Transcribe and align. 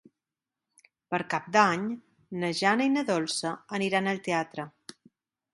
Per 1.13 1.19
Cap 1.33 1.51
d'Any 1.57 1.83
na 2.45 2.51
Jana 2.63 2.89
i 2.89 2.93
na 2.97 3.05
Dolça 3.13 3.55
aniran 3.81 4.15
al 4.15 4.23
teatre. 4.31 4.71